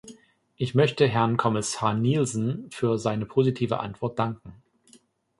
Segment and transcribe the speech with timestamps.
[0.55, 4.55] Ich möchte Herrn Kommissar Nielson für seine positive Antwort danken.